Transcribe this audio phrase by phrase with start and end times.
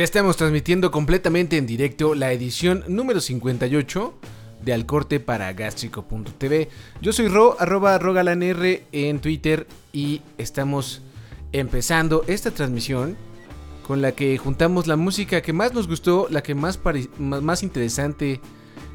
[0.00, 4.14] Ya estamos transmitiendo completamente en directo la edición número 58
[4.64, 6.70] de Al Corte para Gástrico.tv.
[7.02, 11.02] Yo soy Ro, arroba rogalanr en Twitter y estamos
[11.52, 13.18] empezando esta transmisión
[13.86, 16.80] con la que juntamos la música que más nos gustó, la que más,
[17.18, 18.40] más interesante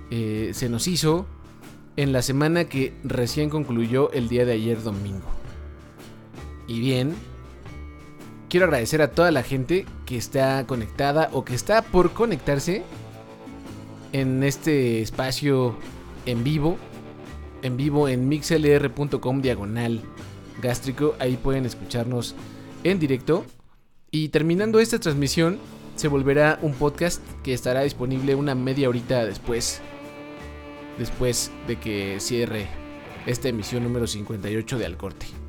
[0.10, 1.27] eh, se nos hizo
[1.98, 5.30] en la semana que recién concluyó el día de ayer domingo.
[6.68, 7.13] Y bien,
[8.55, 12.84] quiero agradecer a toda la gente que está conectada o que está por conectarse
[14.13, 15.76] en este espacio
[16.26, 16.77] en vivo.
[17.63, 20.04] En vivo en mixlr.com diagonal
[20.62, 21.15] gástrico.
[21.20, 22.34] Ahí pueden escucharnos
[22.85, 23.43] en directo.
[24.10, 25.60] Y terminando esta transmisión,
[25.98, 29.82] se volverá un podcast que estará disponible una media horita después.
[30.98, 32.70] Después de que cierre
[33.26, 35.45] esta emisión número 58 de Al Corte.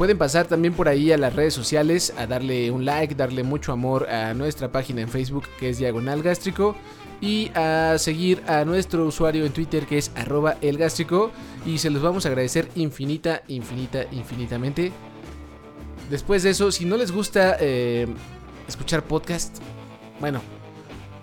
[0.00, 3.70] Pueden pasar también por ahí a las redes sociales a darle un like, darle mucho
[3.70, 6.74] amor a nuestra página en Facebook que es Diagonal Gástrico
[7.20, 11.30] y a seguir a nuestro usuario en Twitter que es arroba elgástrico
[11.66, 14.90] y se los vamos a agradecer infinita, infinita, infinitamente.
[16.08, 18.06] Después de eso, si no les gusta eh,
[18.66, 19.58] escuchar podcast,
[20.18, 20.40] bueno,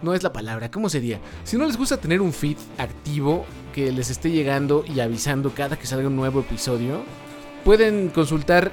[0.03, 1.19] no es la palabra, ¿cómo sería?
[1.45, 5.79] Si no les gusta tener un feed activo que les esté llegando y avisando cada
[5.79, 7.01] que salga un nuevo episodio,
[7.67, 8.71] Pueden consultar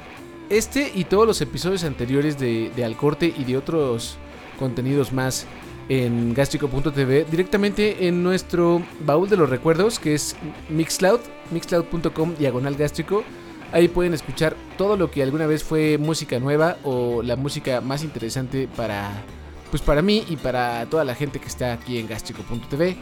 [0.50, 4.18] este y todos los episodios anteriores de, de Al Corte y de otros
[4.56, 5.46] contenidos más
[5.88, 10.36] en gastrico.tv directamente en nuestro baúl de los recuerdos que es
[10.68, 11.18] Mixcloud,
[11.50, 13.24] mixcloud.com diagonal gástrico.
[13.72, 18.04] Ahí pueden escuchar todo lo que alguna vez fue música nueva o la música más
[18.04, 19.10] interesante para
[19.72, 22.96] pues para mí y para toda la gente que está aquí en gastrico.tv.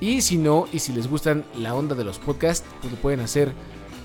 [0.00, 3.20] Y si no, y si les gustan la onda de los podcasts, pues lo pueden
[3.20, 3.54] hacer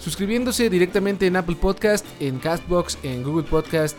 [0.05, 3.97] suscribiéndose directamente en Apple Podcast, en Castbox, en Google Podcast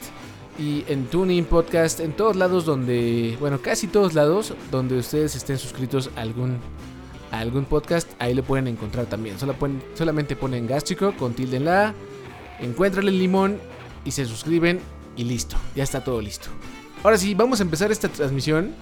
[0.57, 5.59] y en Tuning Podcast, en todos lados donde, bueno, casi todos lados donde ustedes estén
[5.59, 6.59] suscritos a algún,
[7.33, 9.37] algún podcast, ahí lo pueden encontrar también.
[9.37, 9.57] Solo
[9.95, 11.95] solamente ponen gástrico con tilde en la A,
[12.61, 13.59] encuentran el limón
[14.05, 14.79] y se suscriben
[15.17, 16.51] y listo, ya está todo listo.
[17.03, 18.77] Ahora sí, vamos a empezar esta transmisión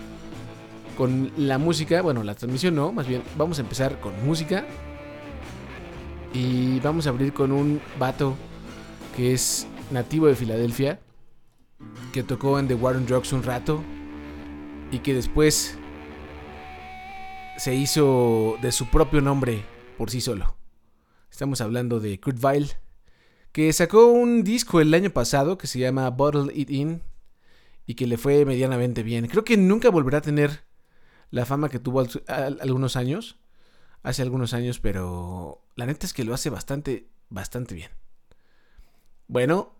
[0.99, 4.67] con la música, bueno, la transmisión no, más bien vamos a empezar con música
[6.34, 8.37] y vamos a abrir con un vato
[9.17, 11.00] que es nativo de Filadelfia,
[12.12, 13.83] que tocó en The War on Drugs un rato
[14.91, 15.78] y que después
[17.56, 19.65] se hizo de su propio nombre
[19.97, 20.56] por sí solo.
[21.31, 22.69] Estamos hablando de Kurt Vile,
[23.53, 27.03] que sacó un disco el año pasado que se llama Bottle It In
[27.87, 29.28] y que le fue medianamente bien.
[29.28, 30.65] Creo que nunca volverá a tener
[31.31, 33.39] la fama que tuvo algunos años,
[34.04, 37.91] hace algunos años, pero la neta es que lo hace bastante, bastante bien.
[39.26, 39.75] Bueno,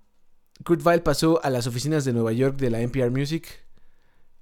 [0.65, 3.47] Kurt Vile pasó a las oficinas de Nueva York de la NPR Music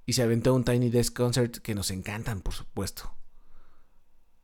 [0.05, 3.13] y se aventó un Tiny Desk Concert que nos encantan, por supuesto.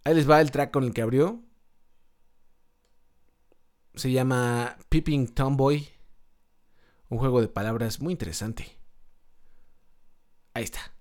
[0.04, 1.42] Ahí les va el track con el que abrió.
[3.96, 5.88] Se llama Peeping Tomboy.
[7.08, 8.78] Un juego de palabras muy interesante.
[10.54, 10.92] Ahí está.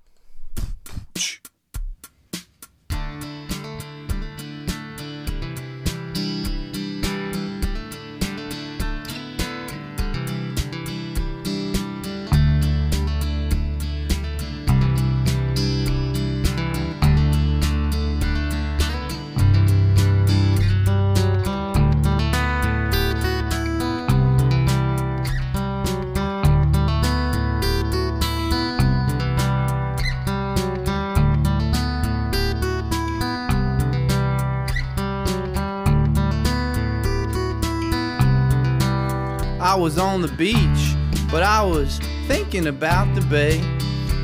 [39.78, 40.96] Was on the beach,
[41.30, 43.60] but I was thinking about the bay.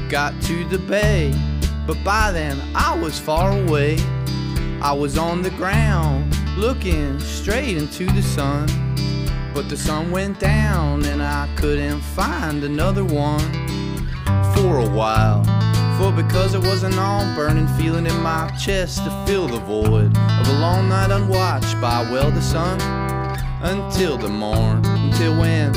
[0.08, 1.32] Got to the bay,
[1.86, 3.96] but by then I was far away.
[4.82, 8.66] I was on the ground, looking straight into the sun.
[9.54, 13.48] But the sun went down and I couldn't find another one
[14.54, 15.44] for a while.
[15.98, 20.16] For because it was an all burning feeling in my chest to fill the void
[20.16, 22.80] of a long night unwatched by, well, the sun
[23.62, 24.82] until the morn
[25.14, 25.72] until when?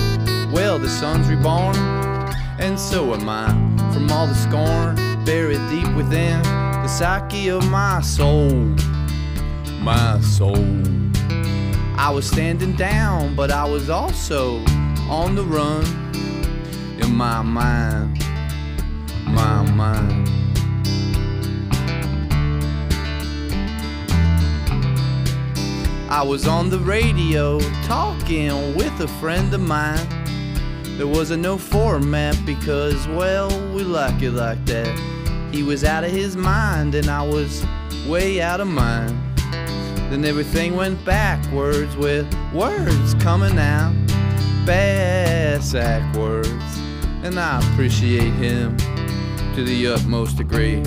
[0.52, 1.76] Well, the sun's reborn,
[2.58, 3.48] and so am I.
[3.94, 4.96] From all the scorn
[5.26, 8.50] buried deep within the psyche of my soul,
[9.80, 10.58] my soul.
[11.98, 14.58] I was standing down, but I was also
[15.08, 15.86] on the run
[17.00, 18.18] in my mind,
[19.24, 20.37] my mind.
[26.10, 30.08] I was on the radio talking with a friend of mine.
[30.98, 34.98] There was a no format because, well, we like it like that.
[35.54, 37.66] He was out of his mind and I was
[38.08, 39.22] way out of mine.
[40.10, 43.94] Then everything went backwards with words coming out,
[44.66, 45.74] bass
[46.16, 46.80] words,
[47.24, 48.78] and I appreciate him
[49.56, 50.82] to the utmost degree.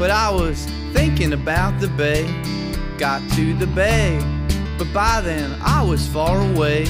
[0.00, 0.64] But I was
[0.94, 2.24] thinking about the bay.
[2.96, 4.18] Got to the bay,
[4.78, 6.86] but by then I was far away.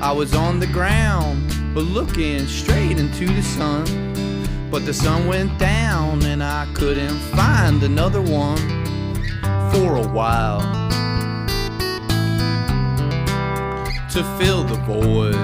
[0.00, 3.84] I was on the ground, but looking straight into the sun.
[4.70, 8.58] But the sun went down, and I couldn't find another one
[9.72, 10.60] for a while
[14.12, 15.34] to fill the void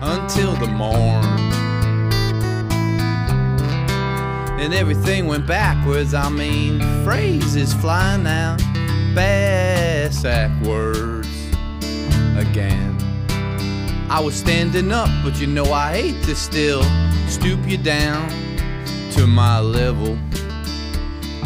[0.00, 1.39] until the morn.
[4.60, 6.12] And everything went backwards.
[6.12, 8.58] I mean, phrases flying out,
[9.14, 11.28] back words
[12.36, 12.96] again.
[14.10, 16.82] I was standing up, but you know I hate to still
[17.26, 18.28] stoop you down
[19.12, 20.18] to my level,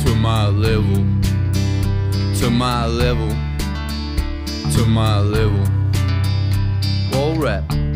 [0.05, 1.05] to my level,
[2.41, 3.29] to my level,
[4.73, 5.65] to my level.
[7.37, 7.94] Rap.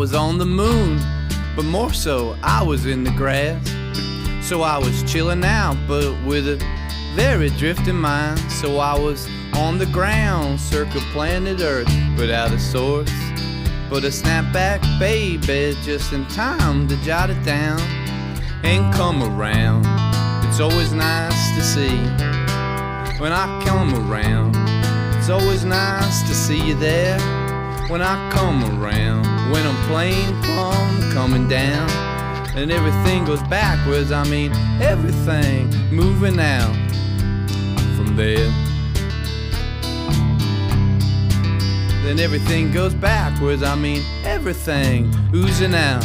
[0.00, 0.98] Was on the moon,
[1.54, 3.62] but more so, I was in the grass.
[4.40, 6.56] So I was chilling out, but with a
[7.14, 8.40] very drifting mind.
[8.50, 13.12] So I was on the ground, circle planet Earth, without a source.
[13.90, 17.78] But a snapback baby, just in time to jot it down
[18.64, 19.84] and come around.
[20.48, 21.98] It's always nice to see
[23.20, 24.56] when I come around.
[25.18, 27.20] It's always nice to see you there
[27.90, 29.39] when I come around.
[29.50, 31.90] When I'm playing come coming down,
[32.56, 34.12] and everything goes backwards.
[34.12, 36.74] I mean, everything moving out
[37.96, 38.48] from there.
[42.04, 43.62] Then everything goes backwards.
[43.62, 46.02] I mean, everything oozing out,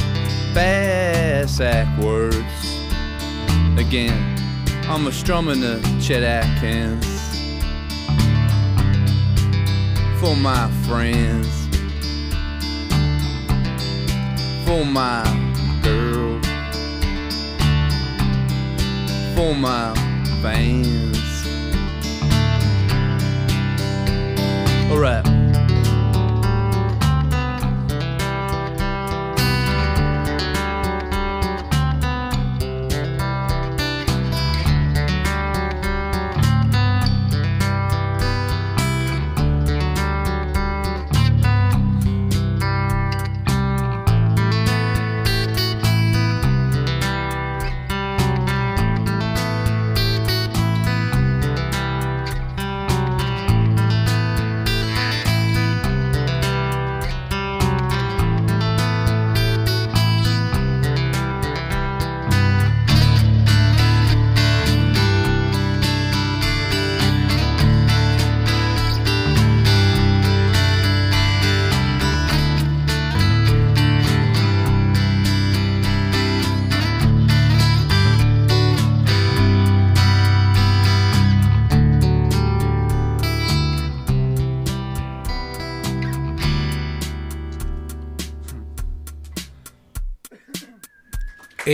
[0.54, 1.60] bass
[2.00, 2.80] words.
[3.78, 4.38] Again,
[4.90, 7.06] I'm a strumming the Chet Atkins
[10.20, 11.64] for my friends
[14.65, 15.24] for my
[15.84, 16.41] girl,
[19.36, 19.93] for my
[20.41, 21.45] fans.
[24.91, 25.25] Alright.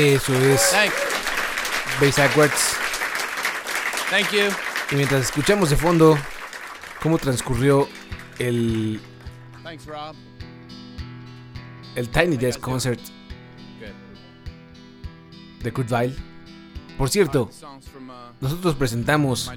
[0.01, 0.73] Eso es
[2.01, 2.75] Bass Backwards.
[4.09, 4.49] thank you.
[4.91, 6.17] Y mientras escuchamos de fondo
[7.03, 7.87] cómo transcurrió
[8.39, 8.99] el,
[9.61, 10.15] Thanks, Rob.
[11.93, 12.99] el Tiny Desk Concert
[13.79, 13.93] Good.
[15.63, 16.17] de Kurt Weill.
[16.97, 17.81] Por cierto, uh,
[18.39, 19.51] nosotros presentamos.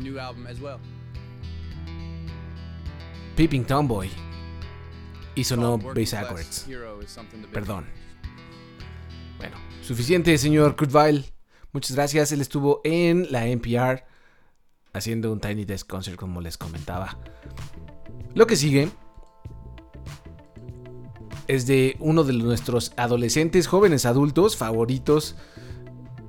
[3.35, 4.11] Peeping Tomboy
[5.35, 6.67] y sonó Bass Backwards.
[7.51, 8.04] Perdón.
[9.85, 11.27] Suficiente, señor Kurt Weill.
[11.73, 12.33] Muchas gracias.
[12.33, 14.05] Él estuvo en la NPR
[14.95, 17.19] haciendo un Tiny Desk Concert, como les comentaba.
[18.35, 18.89] Lo que sigue
[21.49, 25.37] es de uno de nuestros adolescentes, jóvenes adultos favoritos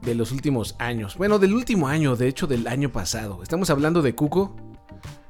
[0.01, 1.15] de los últimos años.
[1.15, 3.41] Bueno, del último año, de hecho del año pasado.
[3.41, 4.53] Estamos hablando de Cuco,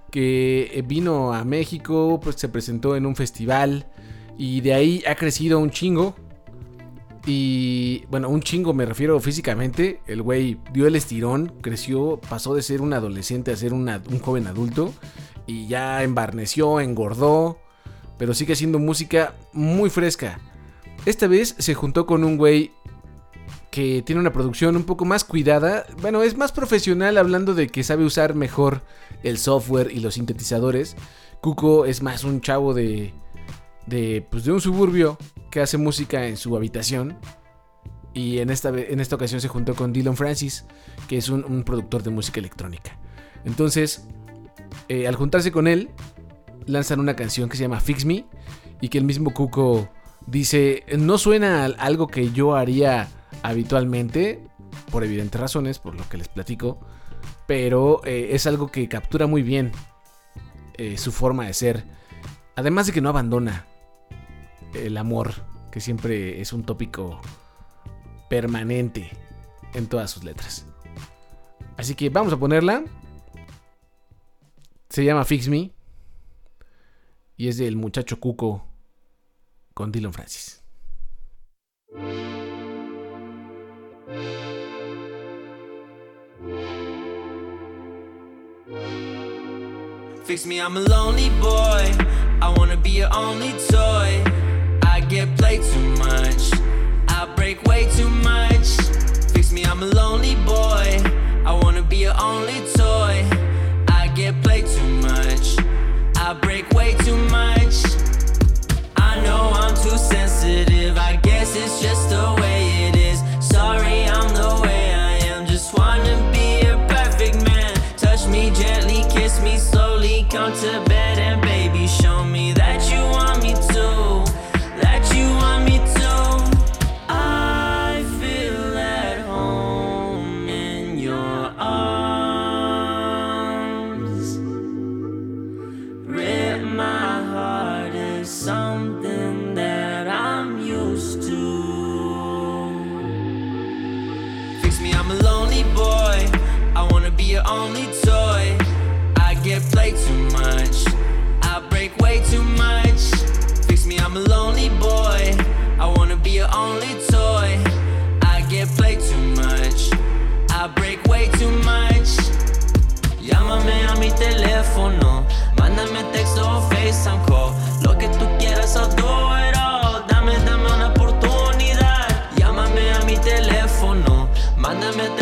[0.10, 3.88] que vino a México, pues se presentó en un festival
[4.36, 6.16] y de ahí ha crecido un chingo.
[7.26, 10.02] Y bueno, un chingo me refiero físicamente.
[10.06, 13.90] El güey dio el estirón, creció, pasó de ser un adolescente a ser un
[14.22, 14.94] joven adulto.
[15.48, 17.60] Y ya embarneció, engordó.
[18.18, 20.40] Pero sigue haciendo música muy fresca.
[21.06, 22.72] Esta vez se juntó con un güey
[23.72, 25.86] que tiene una producción un poco más cuidada.
[26.02, 28.84] Bueno, es más profesional hablando de que sabe usar mejor
[29.24, 30.96] el software y los sintetizadores.
[31.42, 33.14] Cuco es más un chavo de,
[33.86, 35.18] de, pues de un suburbio
[35.52, 37.18] que hace música en su habitación.
[38.14, 40.66] Y en esta, en esta ocasión se juntó con Dylan Francis,
[41.08, 42.98] que es un, productor de música electrónica.
[43.44, 44.08] Entonces,
[44.88, 45.90] eh, al juntarse con él,
[46.66, 48.26] lanzan una canción que se llama Fix Me.
[48.82, 49.90] Y que el mismo Cuco
[50.28, 53.08] dice, no suena algo que yo haría
[53.42, 54.44] habitualmente,
[54.92, 56.80] por evidentes razones, por lo que les platico.
[57.48, 59.72] Pero eh, es algo que captura muy bien
[60.78, 61.86] eh, su forma de ser.
[62.56, 63.66] Además de que no abandona
[64.76, 65.34] el amor,
[65.72, 67.22] que siempre es un tópico
[68.30, 69.10] permanente
[69.74, 70.66] en todas sus letras.
[71.78, 72.84] Así que vamos a ponerla.
[74.90, 75.72] Se llama Fix Me.
[77.38, 78.66] Y es del muchacho Cuco
[79.74, 80.64] con Dylan Francis.
[90.26, 91.84] Fix me, I'm a lonely boy.
[92.42, 93.54] I wanna be your only
[97.86, 98.15] way too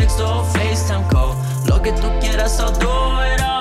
[0.04, 1.34] texto o FaceTime call.
[1.66, 2.88] Lo que tú quieras, I'll do
[3.24, 3.53] it all.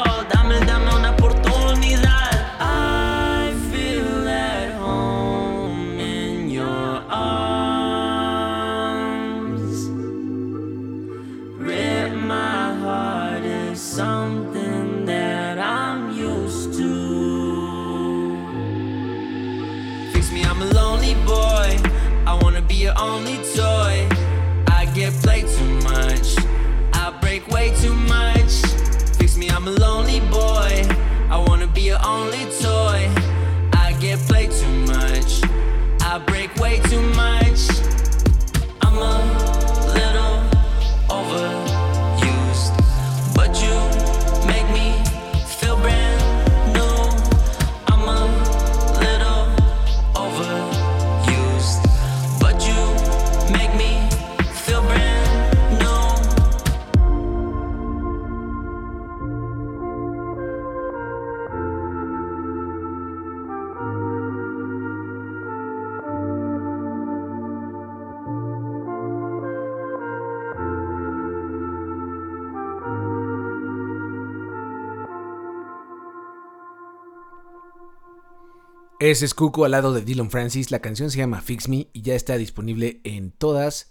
[79.04, 80.70] Ese es Cuco al lado de Dylan Francis.
[80.70, 83.90] La canción se llama Fix Me y ya está disponible en todas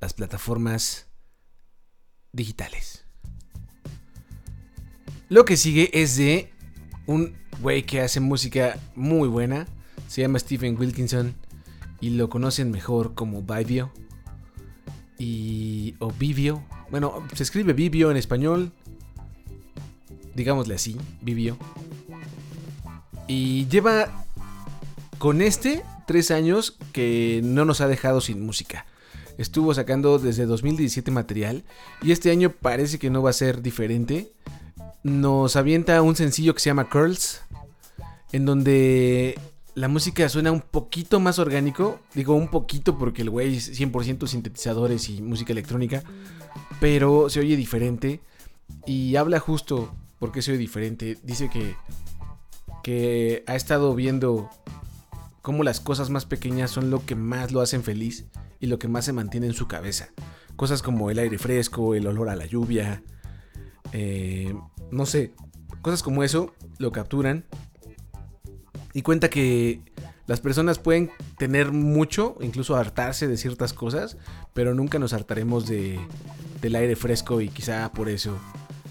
[0.00, 1.08] las plataformas
[2.32, 3.04] digitales.
[5.28, 6.54] Lo que sigue es de
[7.04, 9.68] un güey que hace música muy buena.
[10.08, 11.34] Se llama Stephen Wilkinson
[12.00, 13.92] y lo conocen mejor como Vivio.
[15.18, 16.64] y o Vivio.
[16.90, 18.72] Bueno, se escribe Vivio en español.
[20.34, 21.58] Digámosle así, Vivio.
[23.28, 24.26] Y lleva
[25.20, 28.86] con este tres años que no nos ha dejado sin música.
[29.36, 31.62] Estuvo sacando desde 2017 material
[32.00, 34.32] y este año parece que no va a ser diferente.
[35.02, 37.42] Nos avienta un sencillo que se llama Curls,
[38.32, 39.38] en donde
[39.74, 42.00] la música suena un poquito más orgánico.
[42.14, 46.02] Digo un poquito porque el güey es 100% sintetizadores y música electrónica.
[46.80, 48.20] Pero se oye diferente.
[48.86, 51.18] Y habla justo porque se oye diferente.
[51.22, 51.76] Dice que,
[52.82, 54.48] que ha estado viendo
[55.42, 58.26] cómo las cosas más pequeñas son lo que más lo hacen feliz
[58.58, 60.10] y lo que más se mantiene en su cabeza.
[60.56, 63.02] Cosas como el aire fresco, el olor a la lluvia.
[63.92, 64.54] Eh,
[64.90, 65.32] no sé,
[65.82, 67.44] cosas como eso lo capturan
[68.92, 69.82] y cuenta que
[70.26, 74.16] las personas pueden tener mucho, incluso hartarse de ciertas cosas,
[74.52, 75.98] pero nunca nos hartaremos de,
[76.60, 78.38] del aire fresco y quizá por eso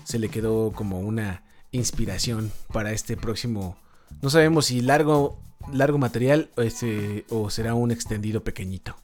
[0.04, 3.78] se le quedó como una inspiración para este próximo,
[4.22, 5.40] no sabemos si largo,
[5.74, 8.96] largo material este, o será un extendido pequeñito.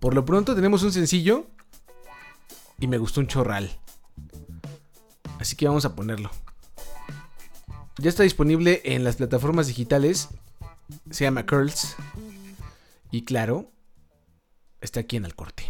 [0.00, 1.46] Por lo pronto tenemos un sencillo
[2.78, 3.70] y me gustó un chorral.
[5.38, 6.30] Así que vamos a ponerlo.
[7.98, 10.28] Ya está disponible en las plataformas digitales.
[11.10, 11.96] Se llama Curls.
[13.10, 13.70] Y claro,
[14.80, 15.69] está aquí en el corte.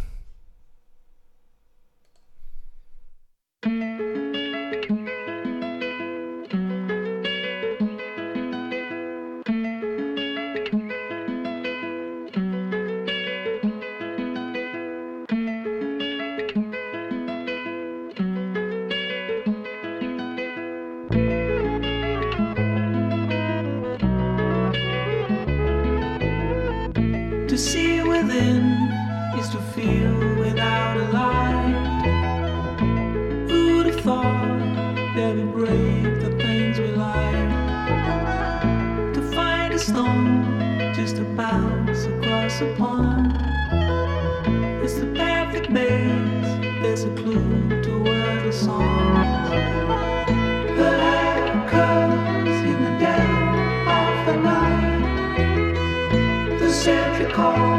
[57.21, 57.70] difficult.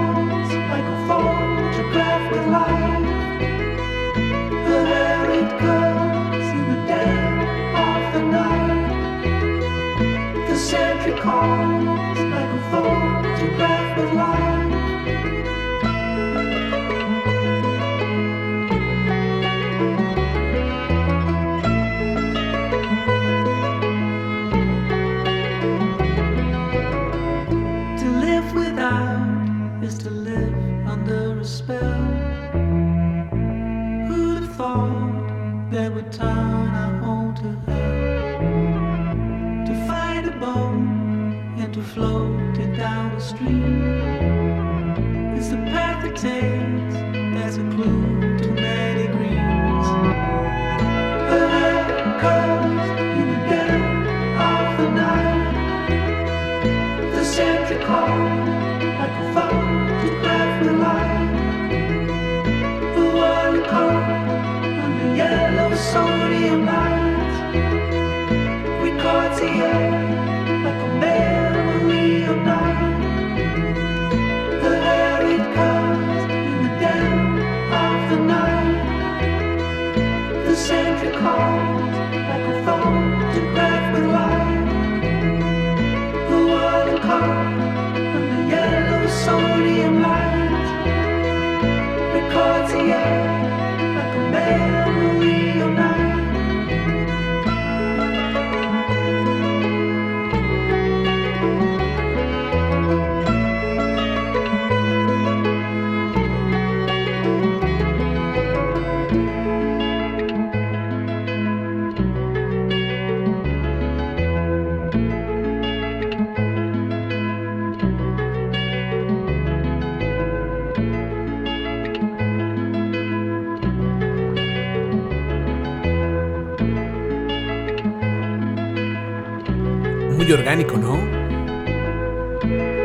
[130.43, 130.97] Orgánico, ¿no?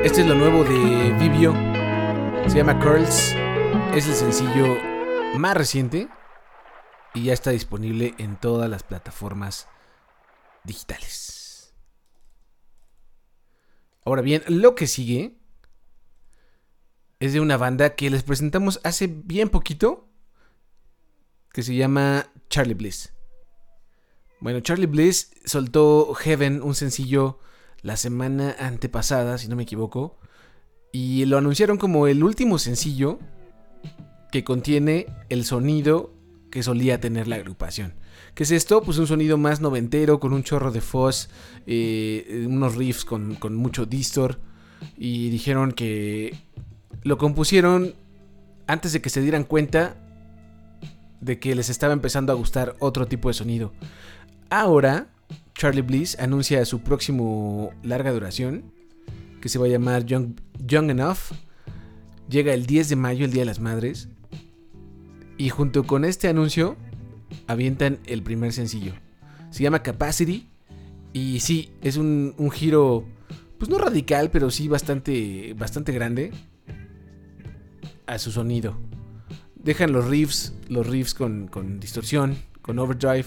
[0.03, 1.53] Este es lo nuevo de Vivio.
[2.47, 3.33] Se llama Curls.
[3.95, 4.77] Es el sencillo
[5.39, 6.07] más reciente.
[7.15, 9.67] Y ya está disponible en todas las plataformas
[10.65, 11.73] digitales.
[14.05, 15.39] Ahora bien, lo que sigue
[17.19, 20.07] es de una banda que les presentamos hace bien poquito.
[21.51, 23.16] que se llama Charlie Bliss.
[24.39, 27.39] Bueno, Charlie Bliss soltó Heaven, un sencillo,
[27.81, 30.17] la semana antepasada, si no me equivoco.
[30.91, 33.19] Y lo anunciaron como el último sencillo
[34.31, 36.13] que contiene el sonido
[36.51, 37.95] que solía tener la agrupación.
[38.35, 38.83] ¿Qué es esto?
[38.83, 41.29] Pues un sonido más noventero, con un chorro de fuzz,
[41.65, 44.39] eh, unos riffs con, con mucho distor.
[44.95, 46.37] Y dijeron que
[47.01, 47.95] lo compusieron
[48.67, 49.97] antes de que se dieran cuenta
[51.21, 53.73] de que les estaba empezando a gustar otro tipo de sonido.
[54.49, 55.07] Ahora,
[55.55, 58.71] Charlie Bliss anuncia su próximo larga duración,
[59.41, 60.35] que se va a llamar Young,
[60.69, 61.33] Enough.
[62.29, 64.09] Llega el 10 de mayo, el Día de las Madres.
[65.37, 66.77] Y junto con este anuncio,
[67.47, 68.93] avientan el primer sencillo.
[69.49, 70.47] Se llama Capacity.
[71.13, 73.05] Y sí, es un, un giro,
[73.57, 76.31] pues no radical, pero sí bastante, bastante grande
[78.05, 78.77] a su sonido.
[79.63, 83.25] Dejan los riffs, los riffs con, con distorsión, con overdrive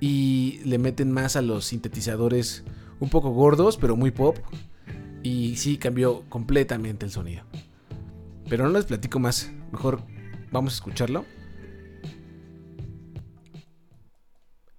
[0.00, 2.64] y le meten más a los sintetizadores
[3.00, 4.38] un poco gordos, pero muy pop.
[5.22, 7.44] Y sí cambió completamente el sonido.
[8.48, 10.02] Pero no les platico más, mejor
[10.50, 11.24] vamos a escucharlo.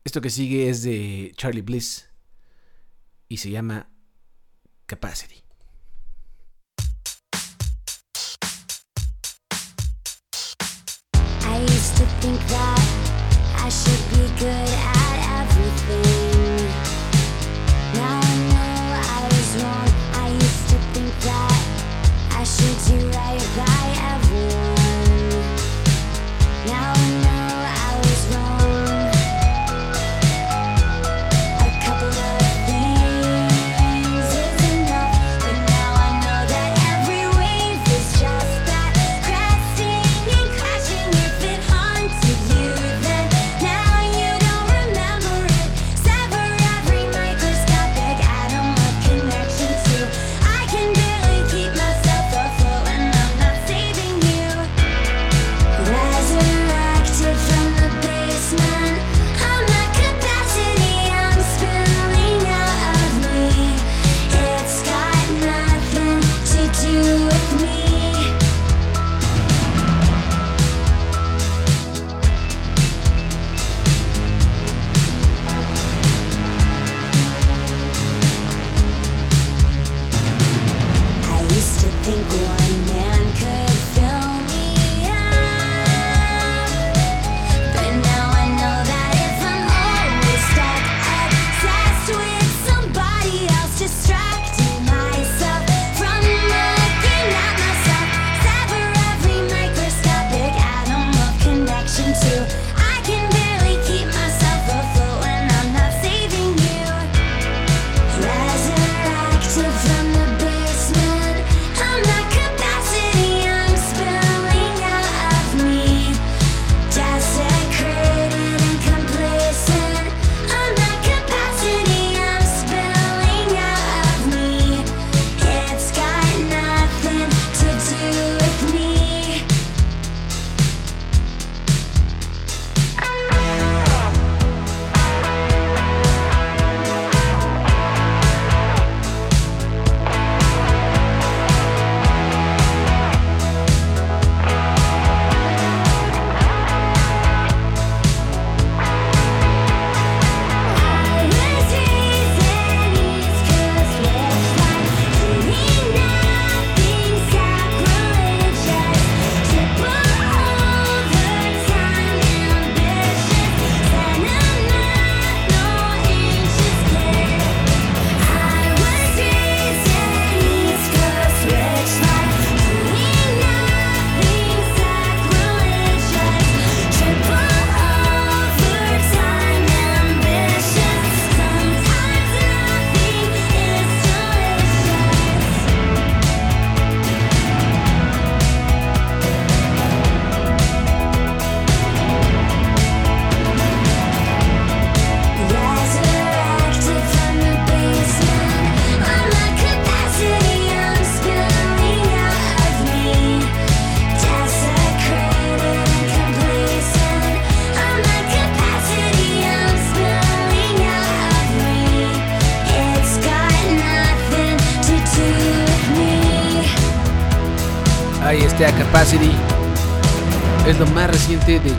[0.03, 2.09] Esto que sigue es de Charlie Bliss
[3.29, 3.89] y se llama
[4.87, 5.43] Capacity.
[11.61, 12.81] Used to think that
[13.57, 14.70] I should be good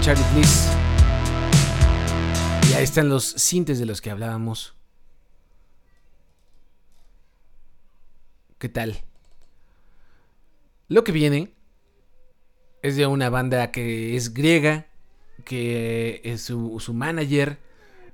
[0.03, 0.69] Charlie Bliss.
[2.69, 4.75] Y ahí están los sintes de los que hablábamos.
[8.59, 8.99] ¿Qué tal?
[10.89, 11.55] Lo que viene
[12.83, 14.87] es de una banda que es griega,
[15.45, 17.61] que es su, su manager,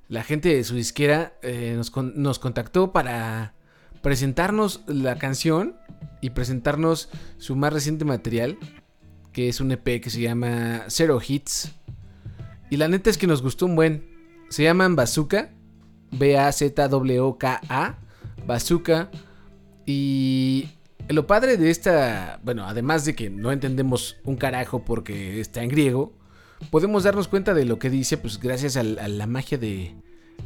[0.09, 3.55] la gente de su disquera eh, nos, nos contactó para
[4.03, 5.75] presentarnos la canción
[6.21, 8.59] y presentarnos su más reciente material,
[9.33, 11.78] que es un EP que se llama Zero Hits.
[12.71, 14.05] Y la neta es que nos gustó un buen.
[14.49, 15.51] Se llaman Bazooka,
[16.13, 17.99] B-A-Z-W-K-A,
[18.47, 19.11] Bazooka.
[19.87, 20.69] Y
[21.09, 25.71] lo padre de esta, bueno, además de que no entendemos un carajo porque está en
[25.71, 26.13] griego,
[26.71, 29.95] podemos darnos cuenta de lo que dice, pues gracias a, la magia de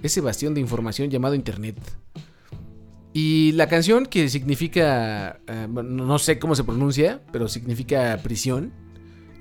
[0.02, 1.76] ese bastión de información llamado Internet.
[3.14, 8.72] Y la canción que significa, eh, no sé cómo se pronuncia, pero significa prisión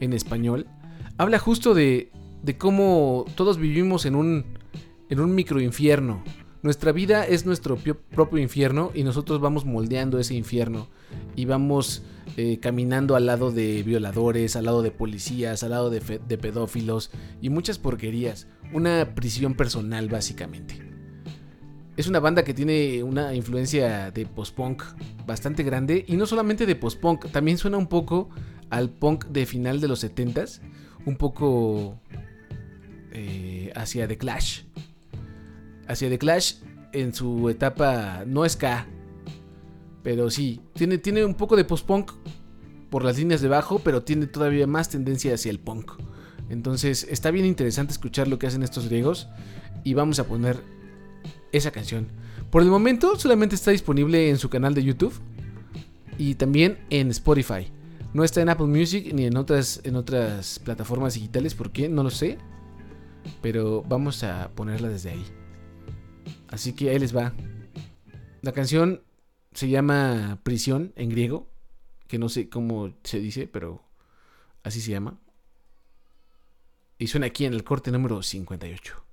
[0.02, 0.68] en español,
[1.18, 2.12] habla justo de,
[2.44, 4.46] de cómo todos vivimos en un,
[5.10, 6.24] en un microinfierno.
[6.64, 10.88] Nuestra vida es nuestro pio- propio infierno y nosotros vamos moldeando ese infierno
[11.36, 12.04] y vamos
[12.38, 16.02] eh, caminando al lado de violadores, al lado de policías, al lado de
[16.38, 17.10] pedófilos
[17.42, 18.48] y muchas porquerías.
[18.74, 20.82] Una prisión personal básicamente.
[21.98, 24.84] Es una banda que tiene una influencia de post-punk
[25.26, 28.30] bastante grande y no solamente de post-punk, también suena un poco
[28.70, 30.62] al punk de final de los 70s,
[31.06, 32.00] un poco
[33.12, 34.64] eh, hacia The Clash.
[35.88, 36.56] Hacia The Clash
[36.94, 38.88] en su etapa no ska,
[40.04, 42.12] pero sí, tiene, tiene un poco de post-punk
[42.90, 45.94] por las líneas de bajo, pero tiene todavía más tendencia hacia el punk.
[46.50, 49.30] Entonces está bien interesante escuchar lo que hacen estos griegos
[49.84, 50.60] y vamos a poner
[51.52, 52.08] esa canción.
[52.50, 55.14] Por el momento solamente está disponible en su canal de YouTube
[56.18, 57.72] y también en Spotify.
[58.14, 61.88] No está en Apple Music ni en otras, en otras plataformas digitales, ¿por qué?
[61.88, 62.38] No lo sé.
[63.42, 65.26] Pero vamos a ponerla desde ahí.
[66.48, 67.34] Así que ahí les va.
[68.42, 69.04] La canción
[69.54, 71.50] se llama Prisión en griego,
[72.08, 73.84] que no sé cómo se dice, pero
[74.64, 75.20] así se llama.
[76.98, 79.11] Y suena aquí en el corte número 58.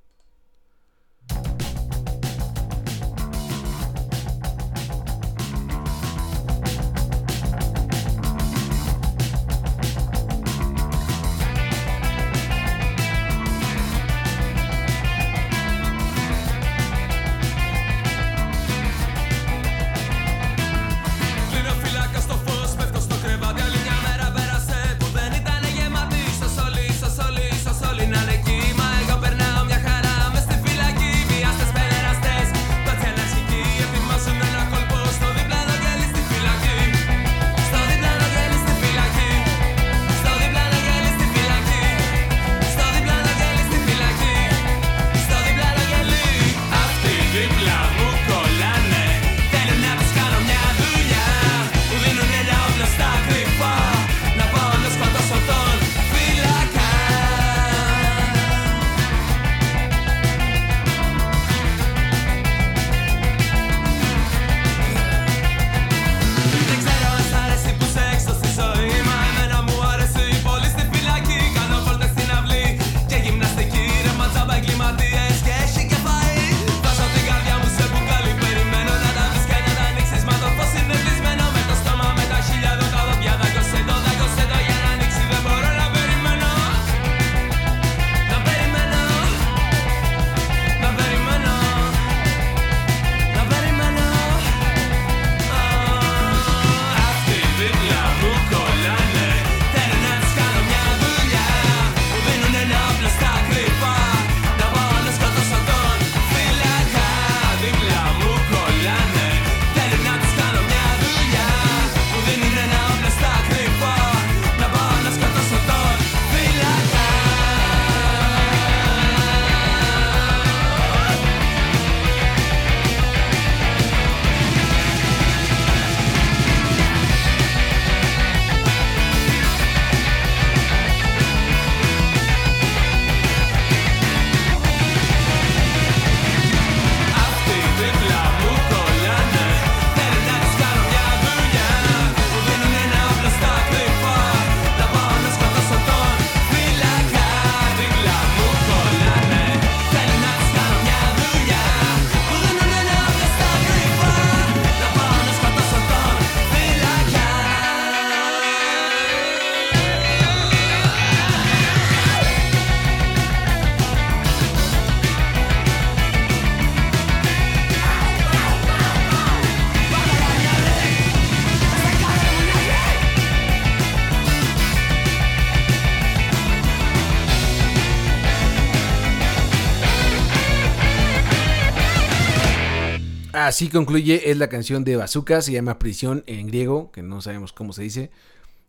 [183.49, 187.55] Así concluye, es la canción de Bazooka, se llama Prisión en griego, que no sabemos
[187.55, 188.11] cómo se dice,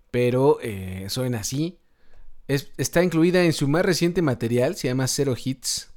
[0.09, 1.79] pero eh, suena así.
[2.47, 5.91] Es- está incluida en su más reciente material, se llama Zero Hits.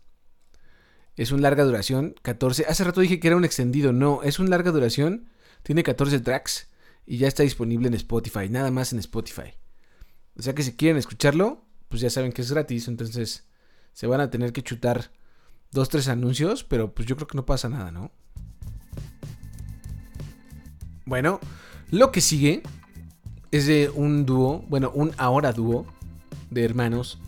[1.15, 2.65] Es un larga duración, 14.
[2.69, 5.29] Hace rato dije que era un extendido, no, es un larga duración,
[5.63, 6.69] tiene 14 tracks
[7.07, 9.55] y ya está disponible en Spotify, nada más en Spotify.
[10.37, 13.47] O sea que si quieren escucharlo, pues ya saben que es gratis, entonces
[13.93, 15.13] se van a tener que chutar
[15.71, 18.11] dos, tres anuncios, pero pues yo creo que no pasa nada, ¿no?
[21.13, 21.41] Bueno,
[21.91, 22.63] lo que sigue
[23.51, 25.85] es de un dúo, bueno, un ahora dúo
[26.49, 27.19] de hermanos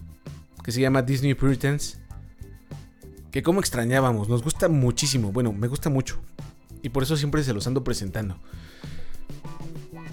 [0.63, 1.99] que se llama Disney Puritans.
[3.31, 6.19] Que como extrañábamos, nos gusta muchísimo, bueno, me gusta mucho.
[6.81, 8.39] Y por eso siempre se los ando presentando.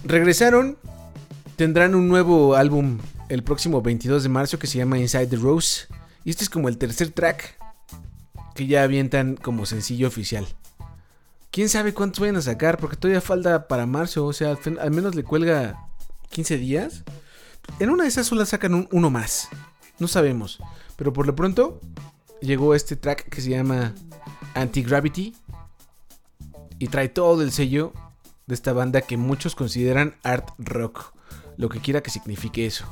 [0.03, 0.77] Regresaron,
[1.55, 2.97] tendrán un nuevo álbum
[3.29, 5.87] el próximo 22 de marzo que se llama Inside the Rose.
[6.25, 7.57] Y este es como el tercer track
[8.53, 10.45] que ya avientan como sencillo oficial.
[11.51, 14.25] Quién sabe cuántos vayan a sacar, porque todavía falta para marzo.
[14.25, 15.87] O sea, al, menos le cuelga
[16.29, 17.03] 15 días.
[17.79, 19.49] En una de esas solo sacan un- uno más.
[19.99, 20.59] No sabemos.
[20.95, 21.79] Pero por lo pronto
[22.41, 23.93] llegó este track que se llama
[24.55, 25.35] Anti-Gravity.
[26.79, 27.93] Y trae todo el sello
[28.47, 31.13] de esta banda que muchos consideran art rock.
[31.57, 32.85] Lo que quiera que signifique eso.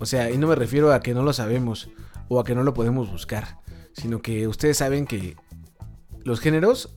[0.00, 1.90] O sea, y no me refiero a que no lo sabemos
[2.28, 3.58] o a que no lo podemos buscar.
[3.92, 5.36] Sino que ustedes saben que
[6.24, 6.96] los géneros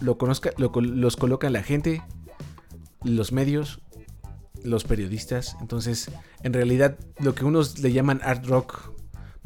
[0.00, 2.02] lo conozca, lo los colocan la gente,
[3.02, 3.80] los medios,
[4.62, 5.56] los periodistas.
[5.60, 6.10] Entonces,
[6.42, 8.92] en realidad, lo que unos le llaman art rock,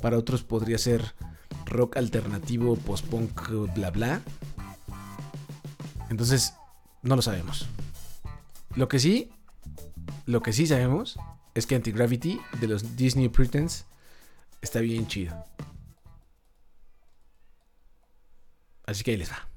[0.00, 1.14] para otros podría ser
[1.66, 4.20] rock alternativo, post-punk, bla bla.
[6.10, 6.54] Entonces,
[7.02, 7.66] no lo sabemos.
[8.76, 9.32] Lo que sí,
[10.26, 11.18] lo que sí sabemos
[11.54, 13.84] es que Anti-Gravity de los Disney Pretense
[14.60, 15.44] está bien chido.
[18.86, 19.53] Así que ahí les va.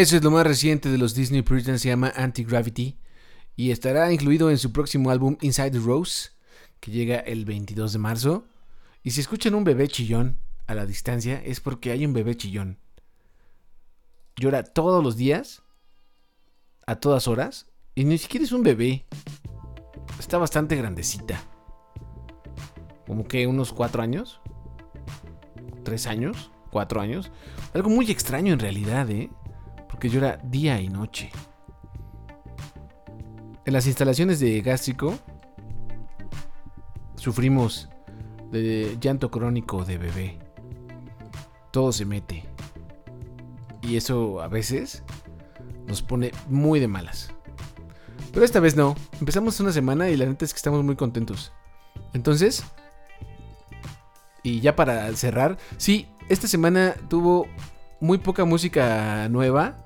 [0.00, 2.96] Eso es lo más reciente de los Disney Puritans, se llama Anti-Gravity
[3.54, 6.30] y estará incluido en su próximo álbum Inside the Rose,
[6.80, 8.46] que llega el 22 de marzo.
[9.02, 12.78] Y si escuchan un bebé chillón a la distancia, es porque hay un bebé chillón.
[14.36, 15.64] Llora todos los días,
[16.86, 19.04] a todas horas, y ni siquiera es un bebé.
[20.18, 21.44] Está bastante grandecita.
[23.06, 24.40] Como que unos cuatro años.
[25.84, 26.50] Tres años.
[26.70, 27.30] Cuatro años.
[27.74, 29.28] Algo muy extraño en realidad, ¿eh?
[29.90, 31.30] Porque llora día y noche.
[33.64, 35.18] En las instalaciones de gástrico
[37.16, 37.88] sufrimos
[38.50, 40.38] de llanto crónico de bebé.
[41.70, 42.44] Todo se mete.
[43.82, 45.02] Y eso a veces
[45.86, 47.32] nos pone muy de malas.
[48.32, 48.94] Pero esta vez no.
[49.18, 51.52] Empezamos una semana y la neta es que estamos muy contentos.
[52.12, 52.64] Entonces,
[54.42, 57.46] y ya para cerrar, sí, esta semana tuvo
[58.00, 59.76] muy poca música nueva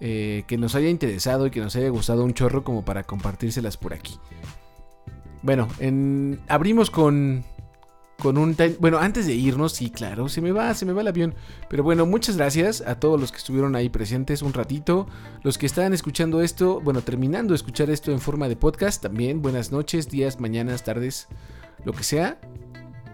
[0.00, 3.76] eh, que nos haya interesado y que nos haya gustado un chorro como para compartírselas
[3.76, 4.18] por aquí.
[5.42, 7.44] Bueno, en, abrimos con
[8.18, 11.08] con un bueno antes de irnos sí claro se me va se me va el
[11.08, 11.34] avión
[11.68, 15.06] pero bueno muchas gracias a todos los que estuvieron ahí presentes un ratito
[15.42, 19.42] los que estaban escuchando esto bueno terminando de escuchar esto en forma de podcast también
[19.42, 21.28] buenas noches días mañanas tardes
[21.84, 22.38] lo que sea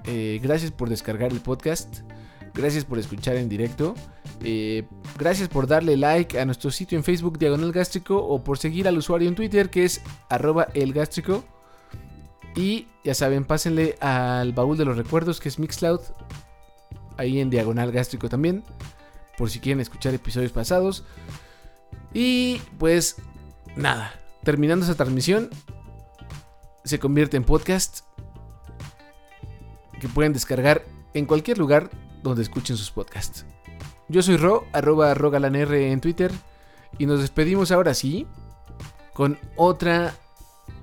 [0.04, 2.02] Eh, gracias por descargar el podcast
[2.54, 3.94] gracias por escuchar en directo
[4.44, 4.84] Eh,
[5.16, 8.98] gracias por darle like a nuestro sitio en Facebook Diagonal Gástrico o por seguir al
[8.98, 11.44] usuario en Twitter que es arroba elgástrico
[12.54, 16.00] y ya saben, pásenle al baúl de los recuerdos que es Mixcloud.
[17.16, 18.64] Ahí en diagonal gástrico también.
[19.38, 21.04] Por si quieren escuchar episodios pasados.
[22.12, 23.16] Y pues
[23.76, 24.14] nada.
[24.44, 25.50] Terminando esa transmisión.
[26.84, 28.00] Se convierte en podcast.
[30.00, 30.84] Que pueden descargar
[31.14, 31.90] en cualquier lugar
[32.22, 33.44] donde escuchen sus podcasts.
[34.08, 36.32] Yo soy Ro, arroba rogalanr en Twitter.
[36.98, 38.26] Y nos despedimos ahora sí.
[39.14, 40.14] Con otra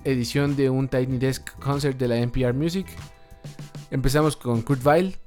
[0.03, 2.87] edición de un Tiny Desk Concert de la NPR Music.
[3.91, 5.17] Empezamos con Kurt Weill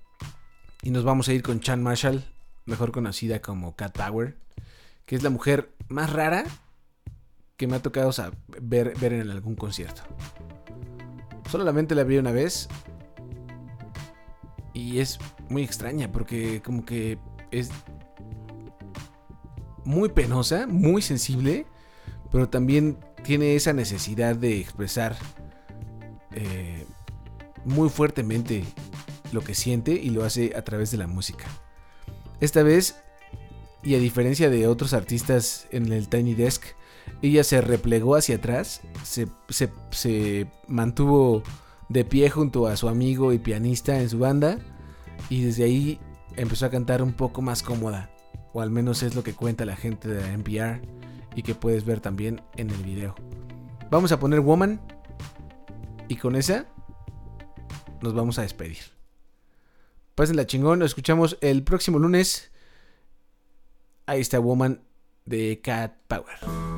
[0.83, 2.25] y nos vamos a ir con Chan Marshall,
[2.65, 4.37] mejor conocida como Cat Power,
[5.07, 6.45] que es la mujer más rara
[7.57, 8.13] que me ha tocado
[8.61, 10.03] ver, ver en algún concierto.
[11.51, 12.69] Solamente la vi una vez
[14.75, 15.19] y es
[15.49, 17.19] muy extraña porque como que
[17.51, 17.71] es
[19.85, 21.67] muy penosa, muy sensible,
[22.31, 25.17] pero también tiene esa necesidad de expresar
[26.33, 26.87] eh,
[27.65, 28.65] muy fuertemente
[29.33, 31.47] lo que siente y lo hace a través de la música.
[32.41, 32.97] Esta vez,
[33.83, 36.63] y a diferencia de otros artistas en el Tiny Desk,
[37.21, 41.43] ella se replegó hacia atrás, se, se- se mantuvo
[41.93, 44.59] de pie junto a su amigo y pianista en su banda,
[45.29, 46.01] y desde ahí
[46.37, 48.11] empezó a cantar un poco más cómoda,
[48.53, 50.81] o al menos es lo que cuenta la gente de la NPR
[51.37, 53.15] y que puedes ver también en el video.
[53.91, 54.81] Vamos a poner Woman
[56.09, 56.67] y con esa
[58.01, 58.79] nos vamos a despedir.
[60.15, 62.51] Pásenla chingón, nos escuchamos el próximo lunes.
[64.07, 64.83] Ahí está Woman
[65.25, 66.72] de Cat Power.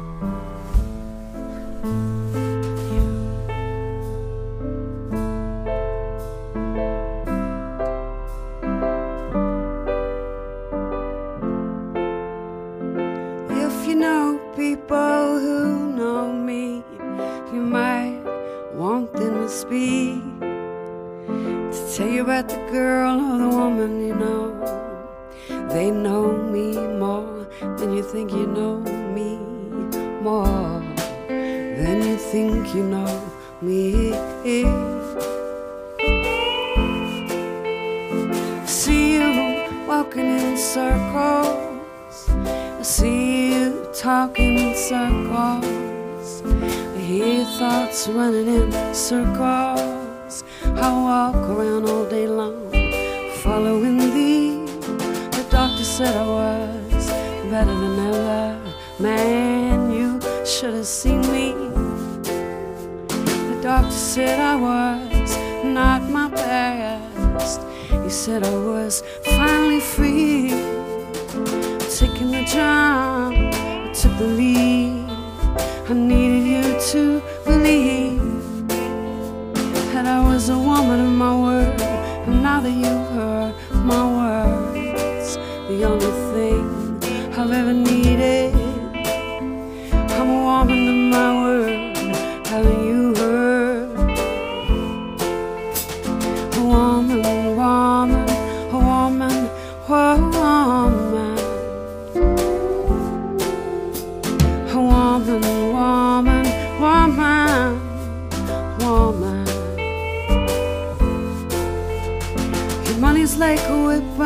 [21.94, 24.50] Tell you about the girl or the woman you know.
[25.68, 27.46] They know me more
[27.78, 28.80] than you think you know
[29.14, 29.36] me,
[30.20, 30.82] more
[31.28, 33.14] than you think you know
[33.62, 34.10] me.
[38.66, 42.28] See you walking in circles.
[42.28, 46.42] I see you talking in circles.
[46.44, 49.93] I hear your thoughts running in circles.
[50.84, 52.70] I walk around all day long,
[53.42, 54.66] following thee.
[55.36, 57.06] The doctor said I was
[57.50, 58.60] better than ever.
[58.98, 61.54] Man, you should have seen me.
[63.50, 67.62] The doctor said I was not my best.
[68.04, 69.02] He said I was
[69.38, 70.50] finally free
[71.98, 75.08] taking the jump, I took the lead.
[75.88, 78.03] I needed you to believe
[80.44, 81.80] was a woman of my word.
[81.80, 85.36] And now that you've heard my words,
[85.68, 88.53] the only thing I've ever needed,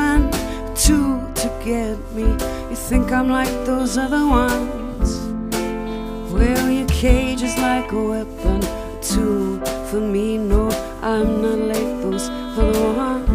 [0.08, 2.24] a tool to get me.
[2.70, 5.08] You think I'm like those other ones?
[6.32, 8.60] Well, your cage is like a weapon,
[9.02, 10.38] tool for me.
[10.38, 10.70] No,
[11.02, 13.27] I'm not like those other ones.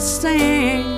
[0.00, 0.97] sing